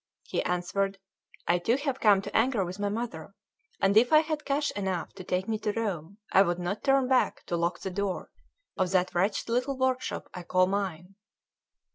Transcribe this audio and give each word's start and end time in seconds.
He 0.23 0.41
answered: 0.41 0.97
"I 1.47 1.59
too 1.59 1.77
have 1.77 1.99
come 1.99 2.23
to 2.23 2.35
anger 2.35 2.65
with 2.65 2.79
my 2.79 2.89
mother; 2.89 3.35
and 3.79 3.95
if 3.95 4.11
I 4.11 4.21
had 4.21 4.45
cash 4.45 4.71
enough 4.71 5.13
to 5.13 5.23
take 5.23 5.47
me 5.47 5.59
to 5.59 5.71
Rome, 5.73 6.17
I 6.31 6.41
would 6.41 6.57
not 6.57 6.83
turn 6.83 7.07
back 7.07 7.45
to 7.45 7.55
lock 7.55 7.81
the 7.81 7.91
door 7.91 8.31
of 8.75 8.89
that 8.89 9.13
wretched 9.13 9.47
little 9.47 9.77
workshop 9.77 10.27
I 10.33 10.41
call 10.41 10.65
mine." 10.65 11.17